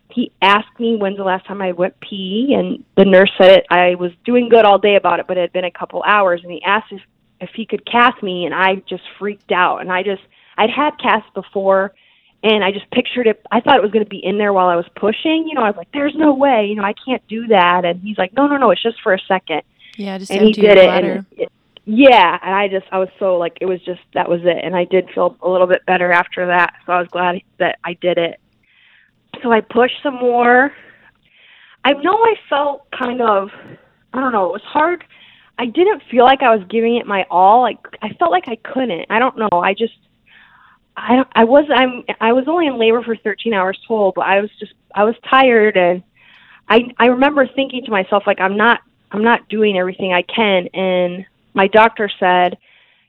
[0.10, 2.56] he asked me when's the last time I went pee.
[2.58, 5.42] And the nurse said it, I was doing good all day about it, but it
[5.42, 6.42] had been a couple hours.
[6.44, 7.02] And he asked if,
[7.42, 8.46] if he could cath me.
[8.46, 9.80] And I just freaked out.
[9.80, 10.22] And I just,
[10.58, 11.94] I'd had cath before
[12.44, 13.42] and I just pictured it.
[13.52, 15.48] I thought it was going to be in there while I was pushing.
[15.48, 16.66] You know, I was like, "There's no way.
[16.68, 18.72] You know, I can't do that." And he's like, "No, no, no.
[18.72, 19.62] It's just for a second.
[19.96, 20.90] Yeah, just and he empty did your it.
[20.90, 21.52] And it,
[21.86, 24.64] yeah, and I just, I was so like, it was just that was it.
[24.64, 26.76] And I did feel a little bit better after that.
[26.86, 28.40] So I was glad that I did it.
[29.42, 30.72] So I pushed some more.
[31.84, 33.50] I know I felt kind of,
[34.14, 34.46] I don't know.
[34.46, 35.04] It was hard.
[35.60, 37.62] I didn't feel like I was giving it my all.
[37.62, 39.06] Like I felt like I couldn't.
[39.10, 39.50] I don't know.
[39.52, 39.94] I just
[40.96, 44.26] I don't- I was I'm I was only in labor for 13 hours total, but
[44.26, 46.02] I was just I was tired and
[46.70, 50.68] I I remember thinking to myself like I'm not I'm not doing everything I can
[50.74, 52.58] and my doctor said,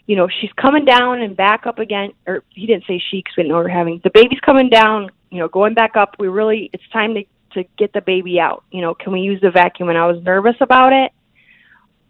[0.07, 3.35] you know, she's coming down and back up again or he didn't say she cuz
[3.37, 6.16] we didn't know we were having the baby's coming down, you know, going back up.
[6.18, 8.64] We really it's time to to get the baby out.
[8.70, 9.88] You know, can we use the vacuum?
[9.88, 11.12] And I was nervous about it,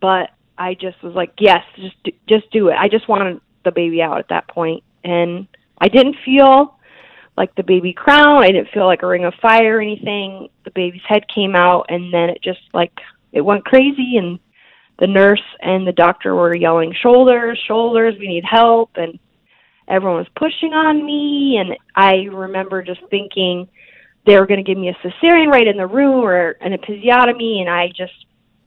[0.00, 2.76] but I just was like, yes, just do, just do it.
[2.78, 5.46] I just wanted the baby out at that point, and
[5.78, 6.76] I didn't feel
[7.36, 8.42] like the baby crown.
[8.42, 10.48] I didn't feel like a ring of fire or anything.
[10.64, 12.92] The baby's head came out, and then it just like
[13.32, 14.38] it went crazy, and
[14.98, 18.14] the nurse and the doctor were yelling, "Shoulders, shoulders!
[18.18, 19.18] We need help!" and
[19.88, 23.68] everyone was pushing on me, and I remember just thinking
[24.26, 27.60] they were going to give me a cesarean right in the room or an episiotomy,
[27.60, 28.12] and I just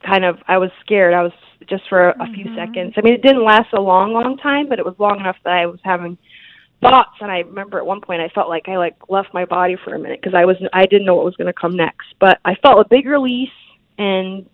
[0.05, 1.13] kind of I was scared.
[1.13, 1.31] I was
[1.67, 2.55] just for a, a few mm-hmm.
[2.55, 2.93] seconds.
[2.97, 5.53] I mean, it didn't last a long, long time, but it was long enough that
[5.53, 6.17] I was having
[6.81, 7.17] thoughts.
[7.19, 9.95] And I remember at one point I felt like I like left my body for
[9.95, 12.07] a minute because I was I didn't know what was going to come next.
[12.19, 13.49] But I felt a big release,
[13.97, 14.47] and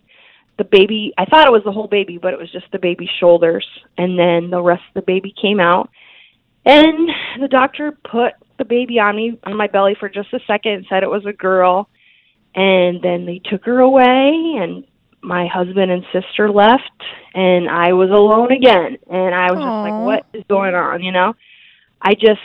[0.58, 1.12] the baby.
[1.18, 3.66] I thought it was the whole baby, but it was just the baby's shoulders,
[3.98, 5.90] and then the rest of the baby came out.
[6.64, 10.72] And the doctor put the baby on me on my belly for just a second
[10.72, 11.88] and said it was a girl.
[12.54, 14.84] And then they took her away and
[15.20, 17.02] my husband and sister left
[17.34, 18.96] and I was alone again.
[19.10, 21.02] And I was just like, What is going on?
[21.02, 21.34] You know?
[22.00, 22.40] I just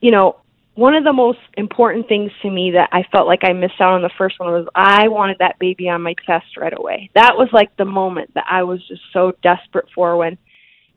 [0.00, 0.36] you know,
[0.76, 3.94] one of the most important things to me that I felt like I missed out
[3.94, 7.10] on the first one was I wanted that baby on my chest right away.
[7.14, 10.36] That was like the moment that I was just so desperate for when,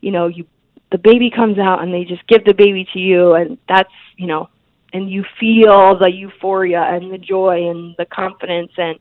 [0.01, 0.45] you know, you
[0.91, 4.27] the baby comes out and they just give the baby to you and that's, you
[4.27, 4.49] know,
[4.91, 8.99] and you feel the euphoria and the joy and the confidence and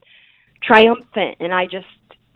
[0.62, 1.86] triumphant and I just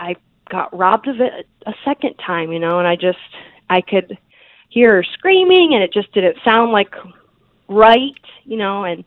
[0.00, 0.16] I
[0.50, 3.18] got robbed of it a second time, you know, and I just
[3.70, 4.18] I could
[4.68, 6.92] hear her screaming and it just didn't sound like
[7.72, 9.04] right, you know, and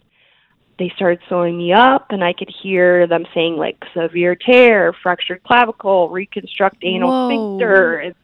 [0.78, 5.44] they started sewing me up and I could hear them saying like severe tear, fractured
[5.44, 7.28] clavicle, reconstruct anal Whoa.
[7.28, 8.00] sphincter.
[8.00, 8.16] And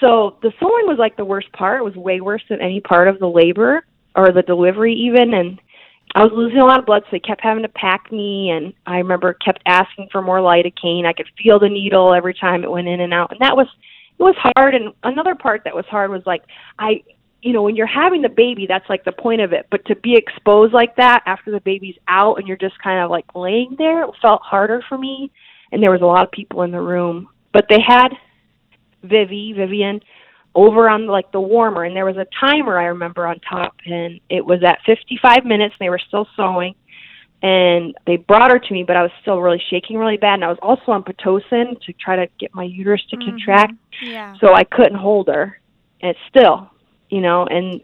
[0.00, 1.80] So the sewing was like the worst part.
[1.80, 5.60] It was way worse than any part of the labor or the delivery even and
[6.14, 8.72] I was losing a lot of blood, so they kept having to pack me, and
[8.84, 11.06] I remember kept asking for more lidocaine.
[11.06, 13.68] I could feel the needle every time it went in and out, and that was
[14.18, 14.74] it was hard.
[14.74, 16.42] And another part that was hard was like
[16.78, 17.02] I,
[17.42, 19.66] you know, when you're having the baby, that's like the point of it.
[19.70, 23.10] But to be exposed like that after the baby's out, and you're just kind of
[23.10, 25.30] like laying there, it felt harder for me.
[25.72, 28.08] And there was a lot of people in the room, but they had
[29.02, 30.00] Vivi, Vivian,
[30.54, 31.84] over on like the warmer.
[31.84, 33.74] And there was a timer I remember on top.
[33.86, 36.74] And it was at 55 minutes and they were still sewing.
[37.42, 40.34] And they brought her to me but I was still really shaking really bad.
[40.34, 43.30] And I was also on pitocin to try to get my uterus to mm-hmm.
[43.30, 43.74] contract.
[44.02, 44.34] Yeah.
[44.40, 45.60] so I couldn't hold her.
[46.02, 46.70] And still
[47.10, 47.80] you know and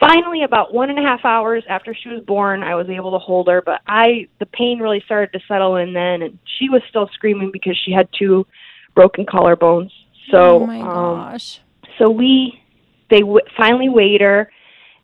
[0.00, 3.18] finally about one and a half hours after she was born I was able to
[3.18, 6.82] hold her but I the pain really started to settle in then and she was
[6.88, 8.46] still screaming because she had two
[8.94, 9.90] broken collarbones.
[10.30, 11.60] So oh my um gosh.
[11.98, 12.60] so we
[13.10, 14.50] they w- finally weighed her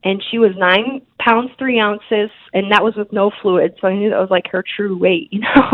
[0.02, 3.94] and she was nine pounds three ounces and that was with no fluid so i
[3.94, 5.70] knew that was like her true weight you know?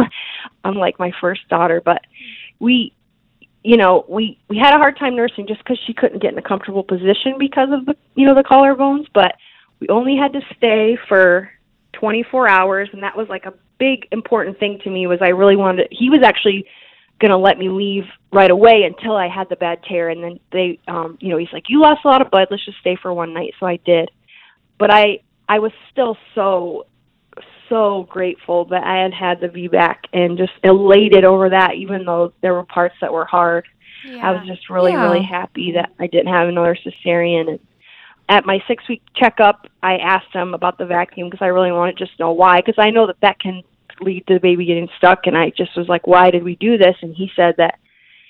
[0.64, 2.02] Unlike my first daughter but
[2.58, 2.92] we
[3.66, 6.38] you know we we had a hard time nursing just because she couldn't get in
[6.38, 9.34] a comfortable position because of the you know the collarbones but
[9.80, 11.50] we only had to stay for
[11.92, 15.56] 24 hours and that was like a big important thing to me was i really
[15.56, 16.66] wanted he was actually
[17.18, 20.10] going to let me leave right away until I had the bad tear.
[20.10, 22.48] And then they, um, you know, he's like, you lost a lot of blood.
[22.50, 23.54] Let's just stay for one night.
[23.58, 24.10] So I did.
[24.78, 26.86] But I, I was still so,
[27.68, 32.32] so grateful that I had had the VBAC and just elated over that, even though
[32.40, 33.66] there were parts that were hard.
[34.04, 34.28] Yeah.
[34.28, 35.02] I was just really, Yeah.
[35.02, 37.48] really happy that I didn't have another cesarean.
[37.48, 37.60] And
[38.28, 41.96] at my six week checkup, I asked him about the vacuum because I really wanted
[41.98, 43.62] to just know why, because I know that that can
[44.00, 45.26] lead to the baby getting stuck.
[45.26, 46.96] And I just was like, why did we do this?
[47.02, 47.78] And he said that,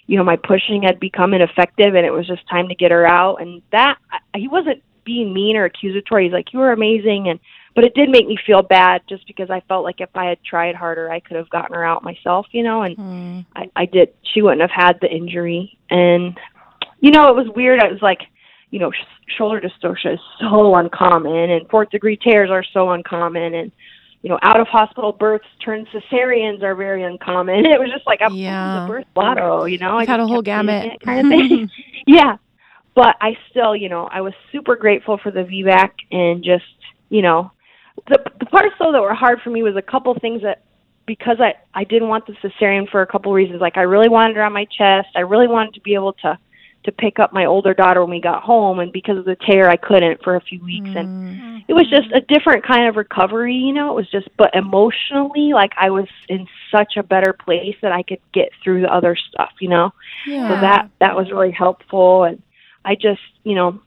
[0.06, 3.06] you know, my pushing had become ineffective and it was just time to get her
[3.06, 3.42] out.
[3.42, 3.98] And that,
[4.34, 6.24] he wasn't being mean or accusatory.
[6.24, 7.28] He's like, you were amazing.
[7.28, 7.40] And,
[7.76, 10.42] but it did make me feel bad just because I felt like if I had
[10.42, 13.40] tried harder, I could have gotten her out myself, you know, and Hmm.
[13.54, 14.08] I, I did.
[14.32, 16.36] She wouldn't have had the injury, and
[17.00, 17.80] you know, it was weird.
[17.80, 18.22] I was like,
[18.70, 23.54] you know, sh- shoulder dystocia is so uncommon, and fourth degree tears are so uncommon,
[23.54, 23.70] and
[24.22, 27.64] you know, out of hospital births turned cesareans are very uncommon.
[27.74, 28.80] It was just like I'm Yeah.
[28.80, 30.00] the birth lotto, you know.
[30.00, 30.98] You've I had a whole gamut.
[31.04, 31.70] kind of thing.
[32.06, 32.38] yeah,
[32.94, 36.64] but I still, you know, I was super grateful for the VBAC and just,
[37.10, 37.52] you know,
[38.08, 40.62] the the parts though that were hard for me was a couple things that
[41.06, 43.60] because I I didn't want the cesarean for a couple reasons.
[43.60, 45.08] Like I really wanted her on my chest.
[45.16, 46.38] I really wanted to be able to
[46.84, 49.68] to pick up my older daughter when we got home, and because of the tear,
[49.68, 50.90] I couldn't for a few weeks.
[50.94, 51.64] And Mm.
[51.66, 53.90] it was just a different kind of recovery, you know.
[53.90, 58.04] It was just, but emotionally, like I was in such a better place that I
[58.04, 59.90] could get through the other stuff, you know
[60.28, 60.48] Yeah.
[60.48, 62.40] so that that was really helpful and
[62.84, 63.80] i just you know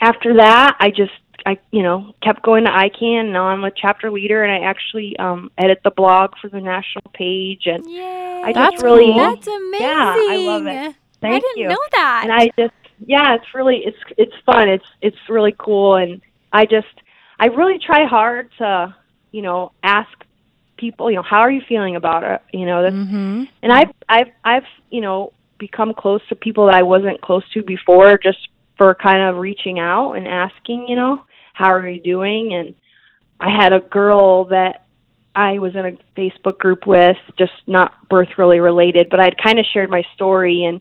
[0.00, 1.12] after that i just
[1.48, 5.16] i you know kept going to ICAN now i'm a chapter leader and i actually
[5.18, 8.42] um edit the blog for the national page and Yay.
[8.48, 9.16] i That's just really cool.
[9.16, 9.86] That's amazing.
[9.86, 10.94] Yeah, I love it.
[11.20, 12.20] thank I didn't you know that.
[12.24, 12.74] and i just
[13.06, 16.20] yeah it's really it's it's fun it's it's really cool and
[16.52, 16.94] i just
[17.38, 18.94] i really try hard to
[19.32, 20.10] you know ask
[20.76, 23.44] people you know how are you feeling about it you know that's Mm-hmm.
[23.62, 27.62] and I've I've I've you know become close to people that I wasn't close to
[27.64, 28.38] before just
[28.76, 31.24] for kind of reaching out and asking you know
[31.58, 32.74] how are you doing and
[33.40, 34.86] I had a girl that
[35.34, 39.58] I was in a Facebook group with just not birth really related but I'd kind
[39.58, 40.80] of shared my story and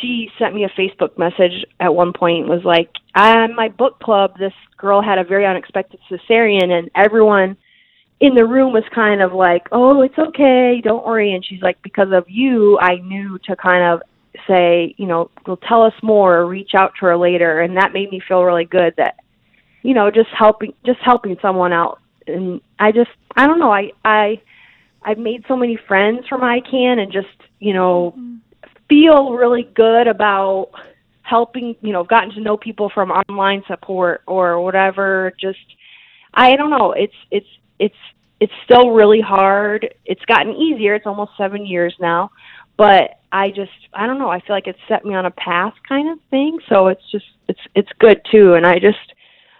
[0.00, 4.38] she sent me a Facebook message at one point was like on my book club
[4.38, 7.56] this girl had a very unexpected cesarean and everyone
[8.20, 11.80] in the room was kind of like, "Oh, it's okay, don't worry." And she's like,
[11.82, 14.02] "Because of you, I knew to kind of
[14.46, 15.30] say, you know,
[15.68, 18.64] tell us more or reach out to her later." And that made me feel really
[18.64, 19.16] good that,
[19.88, 21.98] you know, just helping just helping someone out.
[22.26, 24.38] And I just, I don't know, I I
[25.02, 27.28] I've made so many friends from ICAN and just,
[27.58, 28.14] you know,
[28.86, 30.72] feel really good about
[31.22, 35.32] helping, you know, gotten to know people from online support or whatever.
[35.40, 35.56] Just
[36.34, 36.92] I don't know.
[36.92, 38.02] It's it's it's
[38.40, 39.94] it's still really hard.
[40.04, 40.96] It's gotten easier.
[40.96, 42.30] It's almost seven years now,
[42.76, 44.28] but I just I don't know.
[44.28, 46.58] I feel like it's set me on a path kind of thing.
[46.68, 48.52] So it's just it's it's good too.
[48.52, 48.98] And I just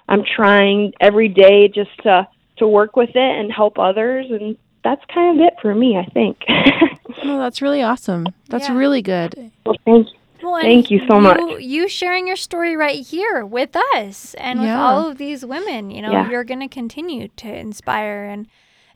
[0.09, 2.27] I'm trying every day just to
[2.59, 4.27] to work with it and help others.
[4.31, 5.97] And that's kind of it for me.
[5.97, 6.39] I think.
[7.25, 8.27] No, that's really awesome.
[8.49, 8.77] That's Yeah.
[8.77, 9.51] really good.
[9.67, 10.19] Well, thank you.
[10.43, 11.41] Well, Thank you so much.
[11.59, 16.01] You sharing your story right here with us and with all of these women, you
[16.01, 16.31] know, Yeah.
[16.31, 18.47] you're going to continue to inspire and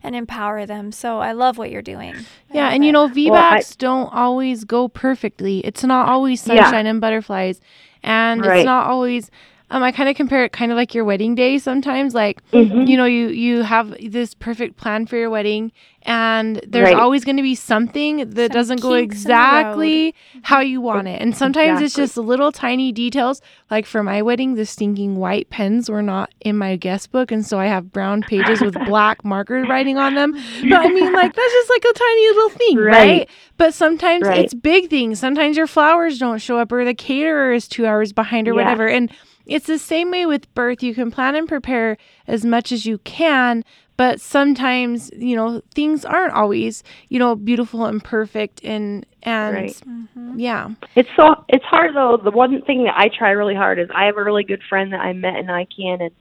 [0.03, 0.91] and empower them.
[0.91, 2.15] So I love what you're doing.
[2.51, 2.93] Yeah, love and you it.
[2.93, 5.59] know, Well, I- don't always go perfectly.
[5.59, 6.63] It's not always Yeah.
[6.63, 7.59] sunshine and butterflies.
[8.03, 8.59] And Right.
[8.59, 9.29] it's not always
[9.73, 12.87] um I kind of compare it kind of like your wedding day sometimes like Mhm.
[12.87, 15.71] you know you you have this perfect plan for your wedding
[16.05, 16.97] and there's Right.
[16.97, 20.81] always going to be something that Some doesn't go kinks in the exactly how you
[20.81, 25.15] want it and sometimes it's just little tiny details like for my wedding the stinking
[25.15, 28.83] white pens were not in my guest book and so i have brown pages with
[28.91, 30.33] black markers writing on them
[30.69, 33.29] but i mean like that's just like a tiny little thing right, Right.
[33.57, 34.39] but sometimes Right.
[34.39, 38.11] it's big things sometimes your flowers don't show up or the caterer is two hours
[38.13, 38.61] behind or Yeah.
[38.61, 39.09] whatever and
[39.45, 40.81] it's the same way with birth.
[40.83, 43.63] You can plan and prepare as much as you can,
[43.97, 49.81] but sometimes, you know, things aren't always, you know, beautiful and perfect and and Right.
[49.87, 50.33] Mhm.
[50.37, 50.69] yeah.
[50.95, 52.17] It's so it's hard though.
[52.17, 54.91] The one thing that I try really hard is I have a really good friend
[54.93, 56.11] that I met in ICAN and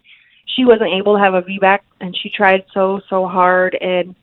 [0.46, 4.14] she wasn't able to have a VBAC and she tried so so hard and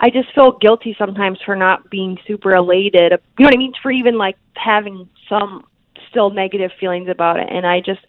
[0.00, 3.12] I just feel guilty sometimes for not being super elated.
[3.12, 3.72] You know what I mean?
[3.82, 5.64] For even like having some
[6.10, 8.00] still negative feelings about it and I just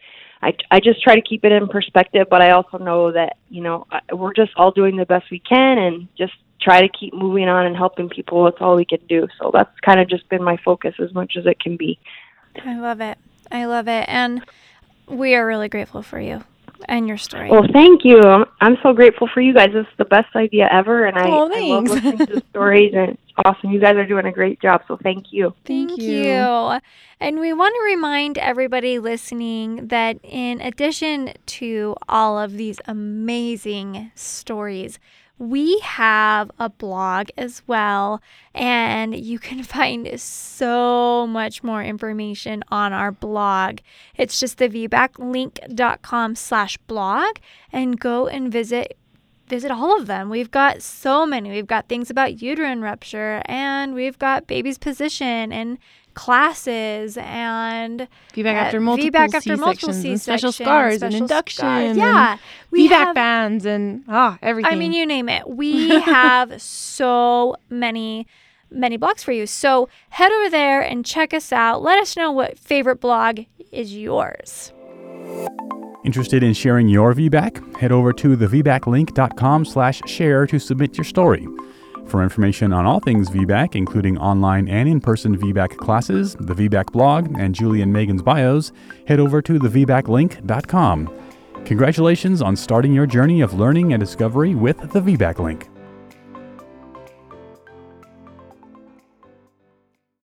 [0.44, 3.62] I, I just try to keep it in perspective, but I also know that you
[3.64, 7.48] know we're just all doing the best we can, and just try to keep moving
[7.48, 8.44] on and helping people.
[8.44, 9.28] That's all we can do.
[9.40, 12.00] So that's kind of just been my focus as much as it can be.
[12.64, 13.18] I love it.
[13.52, 14.06] I love it.
[14.08, 14.44] And
[15.08, 16.44] we are really grateful for you
[16.88, 17.50] and your story.
[17.50, 18.20] Well, thank you.
[18.22, 19.70] I'm, I'm so grateful for you guys.
[19.74, 22.94] This is the best idea ever, and I, Oh, I love listening to the stories,
[22.96, 23.72] and it's awesome.
[23.72, 24.82] You guys are doing a great job.
[24.88, 25.54] So thank you.
[25.66, 26.24] Thank, Thank you.
[26.24, 26.80] you.
[27.20, 34.12] And we want to remind everybody listening that in addition to all of these amazing
[34.16, 35.00] stories,
[35.40, 38.22] we have a blog as well,
[38.54, 43.80] and you can find so much more information on our blog.
[44.16, 47.38] It's just the vbaclink.com slash blog,
[47.72, 48.98] and go and visit
[49.48, 50.30] visit all of them.
[50.30, 51.52] We've got so many.
[51.52, 55.78] We've got things about uterine rupture, and we've got baby's position and
[56.14, 61.12] classes and VBAC uh, after multiple VBAC after multiple C-sections and C-sections, special scars and
[61.14, 61.90] special induction scars.
[61.90, 62.38] and Yeah,
[62.72, 63.16] we VBAC have.
[63.16, 64.72] bands and ah everything.
[64.72, 65.50] I mean, you name it.
[65.50, 68.28] We have so many,
[68.72, 69.46] many blogs for you.
[69.48, 71.82] So head over there and check us out.
[71.82, 73.42] Let us know what favorite blog
[73.72, 74.72] is yours.
[76.06, 77.78] Interested in sharing your VBAC?
[77.78, 81.48] Head over to thevbaclink.com slash share to submit your story.
[82.08, 87.38] For information on all things VBAC, including online and in-person VBAC classes, the VBAC blog,
[87.38, 88.72] and Julie and Megan's bios,
[89.08, 91.20] head over to thevbaclink.com.
[91.66, 95.70] Congratulations on starting your journey of learning and discovery with the VBAC Link.